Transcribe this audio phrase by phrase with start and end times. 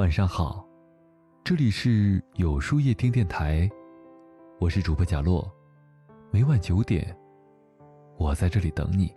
[0.00, 0.66] 晚上好，
[1.44, 3.68] 这里是有书夜听电台，
[4.58, 5.46] 我是主播贾洛，
[6.30, 7.14] 每晚九点，
[8.16, 9.12] 我在这里等你。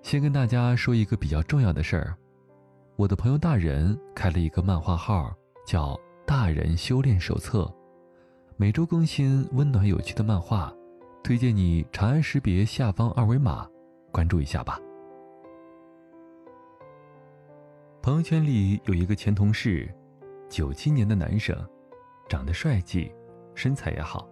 [0.00, 2.16] 先跟大家说一个比较重要的事儿，
[2.96, 5.30] 我的朋友大人开了一个漫画号，
[5.66, 7.70] 叫“大人修炼手册”，
[8.56, 10.72] 每周更新温暖有趣的漫画，
[11.22, 13.68] 推荐你长按识别下方二维码
[14.10, 14.80] 关注一下吧。
[18.02, 19.88] 朋友圈里有一个前同事，
[20.48, 21.56] 九七年的男生，
[22.28, 23.14] 长得帅气，
[23.54, 24.28] 身材也好，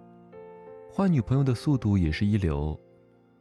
[0.90, 2.76] 换女朋友的速度也是一流。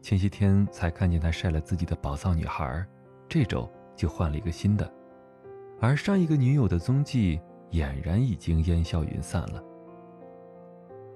[0.03, 2.85] 前些天才看见他晒了自己的宝藏女孩，
[3.27, 4.93] 这周就换了一个新的，
[5.81, 7.41] 而上一个女友的踪迹
[7.71, 9.63] 俨然已经烟消云散了。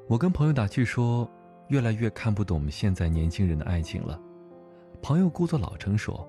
[0.07, 1.29] 我跟朋友打趣说，
[1.67, 4.19] 越来越看不懂现在年轻人的爱情了。
[5.03, 6.27] 朋友故作老成说，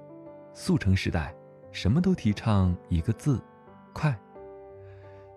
[0.53, 1.35] 速成时代。
[1.75, 3.43] 什么都提倡一个字，
[3.93, 4.17] 快。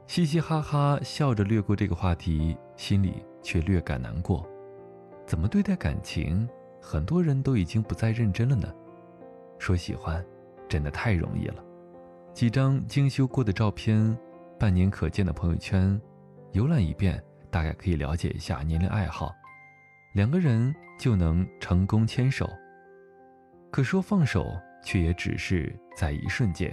[0.05, 4.47] 嘻嘻哈哈笑着略过这个话题，心里却略感难过。
[5.25, 6.47] 怎么对待感情，
[6.79, 8.71] 很多人都已经不再认真了呢？
[9.57, 10.23] 说喜欢，
[10.69, 11.55] 真的太容易了。
[12.35, 14.15] 几张精修过的照片，
[14.59, 15.99] 半年可见的朋友圈，
[16.51, 19.33] 游览一遍，大概可以了解一下年龄爱好，
[20.13, 22.47] 两个人就能成功牵手。
[23.71, 24.45] 可说放手。
[24.83, 26.71] 却也只是在一瞬间，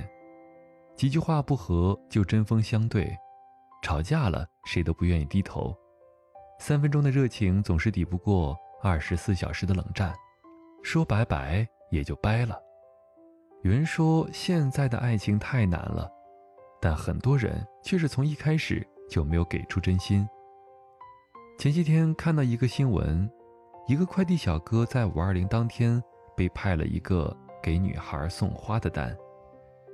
[0.97, 3.17] 几句话不合就针锋相对，
[3.83, 5.77] 吵架了谁都不愿意低头，
[6.61, 10.15] 三分钟的热情总是抵不过二十四小时的冷战，
[10.83, 12.57] 说拜拜也就掰了。
[13.63, 16.09] 有人说现在的爱情太难了，
[16.81, 20.29] 但很多人却是从一开始就没有给出真心。
[21.59, 23.31] 前些天看到一个新闻，
[23.89, 26.03] 一个快递小哥在五二零当天
[26.37, 27.37] 被派了一个。
[27.65, 29.17] 给女孩送花的单，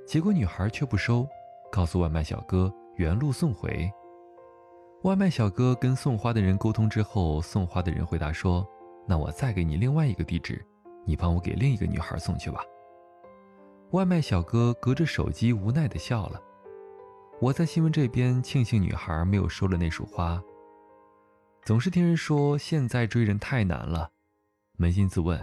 [0.05, 1.25] 结果女孩却不收，
[1.71, 3.89] 告诉外卖小哥原路送回。
[5.03, 8.67] 外卖小哥跟送花的人沟通之后，送花的人回答说
[9.07, 10.61] ：“那我再给你另外一个地址，
[11.05, 12.61] 你帮我给另一个女孩送去吧。”
[13.91, 16.41] 外卖小哥隔着手机无奈地笑了。
[17.39, 20.43] 我在新闻这边庆幸女孩没有收了那束花。
[21.63, 24.09] 总是听人说现在追人太难了，
[24.77, 25.41] 扪心自问，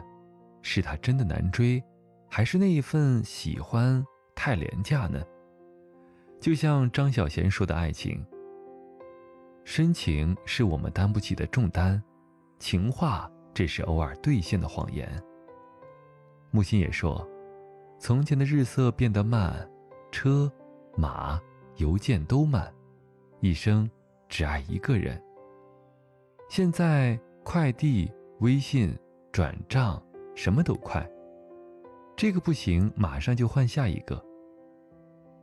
[0.60, 1.82] 是他真的难追？
[2.28, 5.20] 还是那一份喜欢太廉价呢？
[6.40, 8.24] 就像张小娴说的：“爱情，
[9.64, 12.00] 深情是我们担不起的重担，
[12.58, 15.10] 情话只是偶尔兑现的谎言。”
[16.52, 17.28] 木心也说
[17.98, 19.68] ：“从前的日色变得慢，
[20.12, 20.50] 车、
[20.96, 21.40] 马、
[21.76, 22.72] 邮件都慢，
[23.40, 23.90] 一生
[24.28, 25.20] 只爱一个人。
[26.48, 28.96] 现在快递、微信、
[29.32, 30.00] 转账
[30.36, 31.04] 什么都快。”
[32.18, 34.20] 这个不行，马上就换下一个。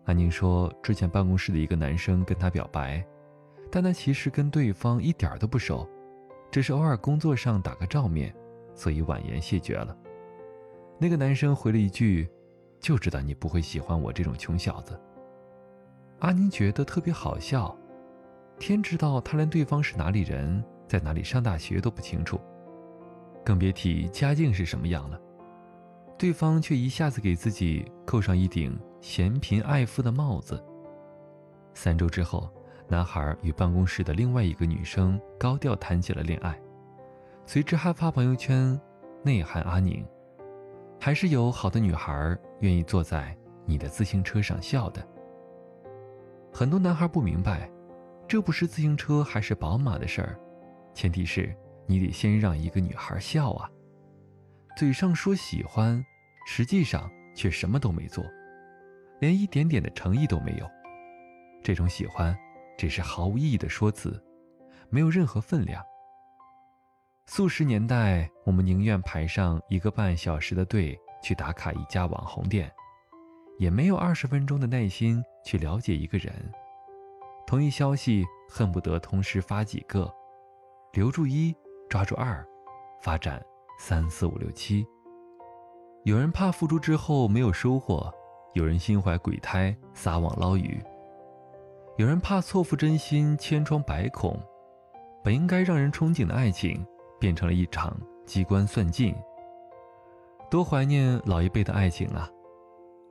[0.03, 3.01] 安宁说，之前办公室的一个男生跟她表白，
[3.71, 5.89] 但他其实跟对方一点都不熟，
[6.51, 8.35] 只是偶尔工作上打个照面，
[8.73, 9.95] 所以婉言谢绝了。
[10.99, 12.29] 那个男生回了一句
[12.81, 14.99] ：“就知道你不会喜欢我这种穷小子。”
[16.19, 17.73] 阿宁觉得特别好笑，
[18.59, 22.37] 天知道他连对方是哪里人，在哪里上大学都不清楚，
[23.45, 25.21] 更别提家境是什么样了。
[26.17, 30.63] 对方却一下子给自己扣上一顶嫌贫爱富的帽子。
[31.73, 32.49] 三周之后，
[32.87, 36.57] 男孩与办公室的另外一个女生高调谈起了恋爱，
[37.45, 38.79] 随之还发朋友圈
[39.23, 40.05] 内涵阿宁
[40.99, 45.05] ：“还是有好的女孩愿意坐在你的自行车上笑的。”
[46.53, 47.69] 很多男孩不明白，
[48.25, 50.39] 这不是自行车还是宝马的事儿，
[50.93, 51.53] 前提是
[51.85, 53.69] 你得先让一个女孩笑啊。
[54.75, 56.05] 嘴上说喜欢，
[56.45, 58.25] 实际上却什么都没做，
[59.21, 60.69] 连一点点的诚意都没有。
[61.63, 62.37] 这种喜欢，
[62.77, 64.21] 只是毫无意义的说辞，
[64.89, 65.81] 没有任何分量。
[67.25, 72.69] 素食年代，我们宁愿排上一个半小时的队去打卡一家网红店，
[73.57, 76.33] 也没有二十分钟的耐心去了解一个人。
[77.47, 80.13] 同一消息恨不得同时发几个，
[80.91, 81.55] 留住一，
[81.89, 82.45] 抓住二，
[83.01, 83.41] 发展。
[83.77, 84.85] 三四五六七，
[86.03, 88.11] 有人怕付出之后没有收获，
[88.53, 90.81] 有人心怀鬼胎撒网捞鱼，
[91.97, 94.39] 有人怕错付真心千疮百孔，
[95.23, 96.85] 本应该让人憧憬的爱情
[97.19, 97.95] 变成了一场
[98.25, 99.13] 机关算尽。
[100.49, 102.29] 多怀念老一辈的爱情啊！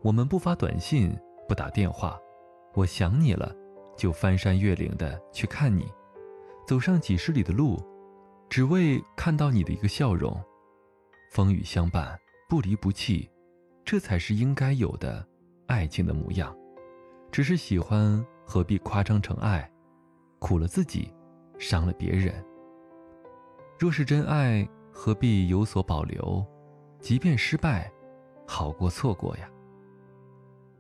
[0.03, 1.15] 我们不发短信，
[1.47, 2.19] 不打电话，
[2.75, 3.55] 我想你了，
[3.97, 5.87] 就翻山越岭的去看你，
[6.67, 7.79] 走上几十里的路，
[8.49, 10.35] 只为看到你的一个笑容。
[11.35, 12.17] 风雨相伴，
[12.49, 13.29] 不离不弃，
[13.85, 15.27] 这才是应该有的
[15.67, 16.57] 爱情的模样。
[17.33, 19.69] 只是喜欢何必夸张成爱？
[20.39, 21.13] 苦了自己，
[21.59, 22.33] 伤了别人。
[23.81, 26.47] 若是真爱，何必有所保留？
[27.01, 27.91] 即便失败，
[28.47, 29.51] 好过错过呀。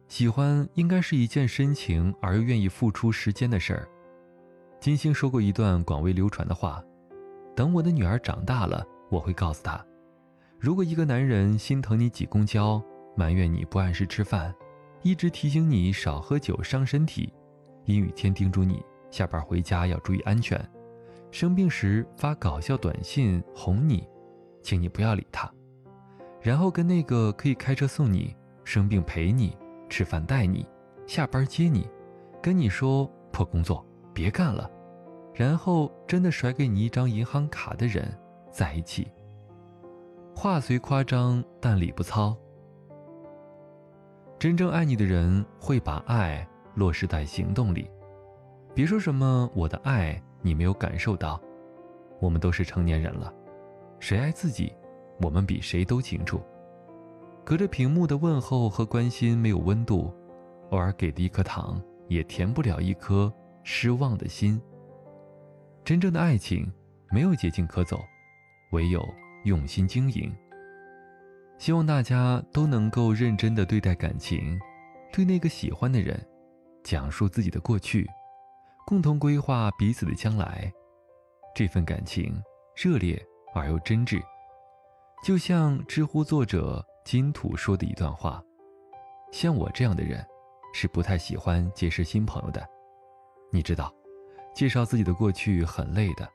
[0.06, 3.88] 喜欢应该是一件深情而又愿意付出时间的事儿。
[4.78, 6.80] 金星说过一段广为流传的话
[7.56, 9.84] ：“等我的女儿长大了，我会告诉她，
[10.64, 12.82] 如果一个男人心疼你挤公交，
[13.14, 14.50] 埋怨你不按时吃饭，
[15.02, 17.30] 一直提醒你少喝酒伤身体，
[17.84, 20.58] 阴雨天叮嘱你下班回家要注意安全，
[21.30, 24.08] 生病时发搞笑短信哄你，
[24.62, 25.52] 请你不要理他，
[26.40, 28.34] 然后跟那个可以开车送你、
[28.64, 29.54] 生病陪你。”
[29.90, 30.66] 吃饭带你，
[31.06, 31.86] 下班接你，
[32.42, 34.68] 跟你说破工作别干了，
[35.34, 38.18] 然后真的甩给你一张银行卡的人
[38.50, 39.06] 在一起。
[40.34, 42.36] 话虽夸张，但理不糙。
[44.38, 47.88] 真正爱你的人会把爱落实在行动里。
[48.74, 51.40] 别说什么我的爱你没有感受到，
[52.20, 53.32] 我们都是成年人了，
[54.00, 54.74] 谁爱自己，
[55.22, 56.42] 我们比谁都清楚。
[57.44, 60.12] 隔着屏幕的问候和关心没有温度，
[60.70, 63.32] 偶尔给的一颗糖也填不了一颗
[63.62, 64.60] 失望的心。
[65.84, 66.70] 真正的爱情
[67.10, 68.00] 没有捷径可走，
[68.72, 69.00] 唯有
[69.44, 70.34] 用心经营。
[71.58, 74.58] 希望大家都能够认真的对待感情，
[75.12, 76.20] 对那个喜欢的人
[76.82, 78.06] 讲述自己的过去，
[78.86, 80.70] 共同规划彼此的将来。
[81.54, 82.42] 这份感情
[82.74, 83.20] 热烈
[83.54, 84.20] 而又真挚，
[85.24, 86.84] 就像知乎作者。
[87.04, 88.42] 金土说的一段话
[89.30, 90.26] ：“像我这样的人，
[90.72, 92.66] 是不太喜欢结识新朋友的。
[93.52, 93.94] 你知道，
[94.54, 96.26] 介绍自己的过去很累的。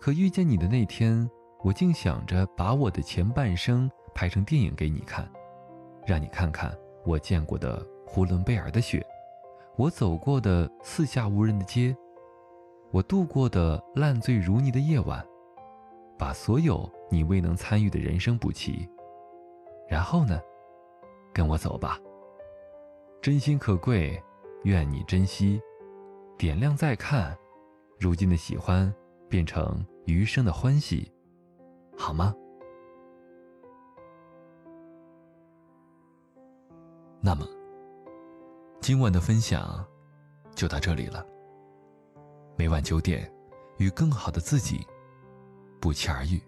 [0.00, 1.28] 可遇见你的那天，
[1.62, 5.30] 我竟想着把我的前半生拍成电影给你看，
[6.06, 9.04] 让你看看我见过的呼伦贝尔的雪，
[9.76, 11.96] 我走过的四下无人的街，
[12.90, 15.24] 我度过的烂醉如泥的夜晚，
[16.18, 18.88] 把所有你未能参与的人生补齐。”
[19.88, 20.40] 然后呢，
[21.32, 21.98] 跟我走吧。
[23.20, 24.20] 真心可贵，
[24.64, 25.60] 愿你珍惜。
[26.36, 27.36] 点亮再看，
[28.00, 28.92] 如今的喜欢
[29.28, 31.12] 变成余生的欢喜，
[32.02, 32.34] 好吗？
[37.20, 37.46] 那么，
[38.80, 39.86] 今晚的分享
[40.52, 41.24] 就到这里了。
[42.56, 43.32] 每晚九点，
[43.78, 44.84] 与更好的自己
[45.80, 46.42] 不期而遇。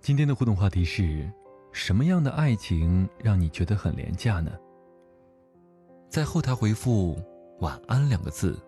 [0.00, 1.32] 今天的互动话题是。
[1.72, 4.50] 什么样的爱情让你觉得很廉价呢？
[6.08, 7.16] 在后台回复
[7.62, 8.58] “晚安”两个字，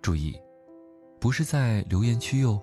[0.00, 0.40] 注意，
[1.18, 2.62] 不是在留言区哟。